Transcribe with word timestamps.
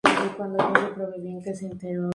Ya 0.03 0.25
en 0.25 0.33
Roma, 0.33 0.67
Opio 0.67 0.95
fue 0.95 1.05
defendido 1.05 1.11
de 1.11 1.17
la 1.29 1.37
acusación 1.37 1.69
por 1.69 1.79
Cicerón. 1.79 2.09